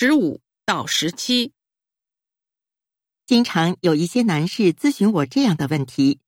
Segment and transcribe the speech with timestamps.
[0.00, 1.52] 十五到十七，
[3.26, 6.20] 经常有一些男士咨询我这样的问题：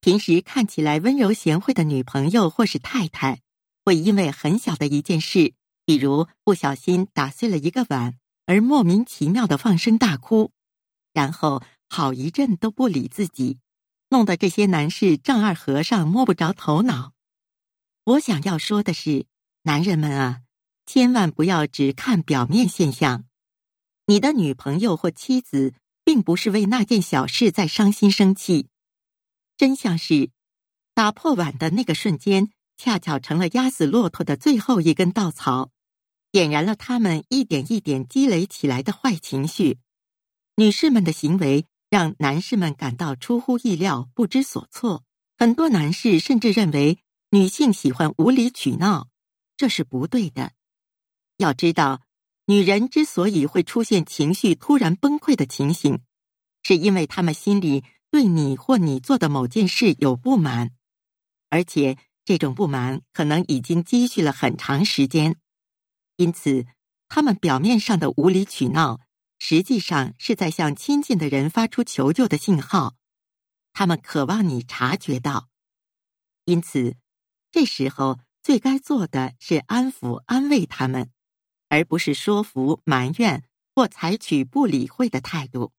[0.00, 3.42] 平时看起来温柔贤惠的女朋友或是太太，
[3.84, 10.50] 会因为很小的一件事，比如不小心打碎了一个碗，而莫名其妙的放声大哭，
[11.12, 13.60] 然后好一阵都不理自己，
[14.08, 17.12] 弄得这些男士丈二和尚摸不着头脑。
[18.02, 19.26] 我想要说的是，
[19.62, 20.42] 男人们啊。
[20.86, 23.24] 千万不要只看表面现象，
[24.06, 28.68] 你的女朋友或妻子并不是为那件小事在伤心生气。
[29.56, 30.30] 真相是，
[30.94, 35.70] 打破碗的那个瞬间，恰巧成了压死骆驼的最后一根稻草，
[36.30, 39.78] 点燃了他们一点一点积累起来的坏情绪。
[40.54, 45.04] 女士们的行为让男士们感到出乎意料、不知所措。
[45.36, 46.98] 很多男士甚至认为
[47.30, 49.08] 女性喜欢无理取闹，
[49.56, 50.52] 这是不对的。
[51.38, 52.02] 要知道，
[52.46, 56.00] 女人之所以会出现情绪突然崩溃的情形，
[56.62, 60.70] 是因为她们心里对你或你做的某件事有不满，
[61.50, 65.36] 而且这种不满可能已经积蓄了很长时间。
[66.16, 66.66] 因此，
[67.08, 69.00] 她们表面上的无理取闹，
[69.38, 72.94] 实际上是在向亲近的人发出求救的信号。
[73.72, 75.48] 他们渴望你察觉到。
[76.46, 76.96] 因此，
[77.52, 81.10] 这时候最该做的是安抚、安慰他们。
[81.68, 85.72] 而不是说服、埋怨或采取不理会的态度，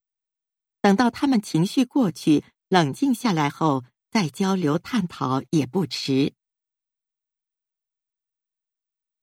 [0.81, 6.33] 等到他们情绪过去、冷静下来后，再交流探讨也不迟。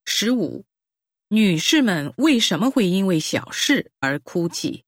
[0.04, 0.64] 十五，
[1.28, 4.84] 女士们为什么会因为小事而哭泣？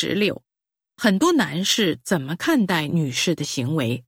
[0.00, 0.44] 十六，
[0.96, 4.04] 很多男士怎么看待女士的行为？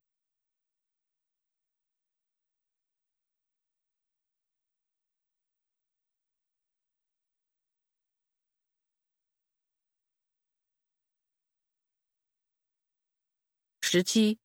[13.81, 14.39] 十七，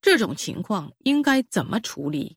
[0.00, 2.36] 这种情况应该怎么处理？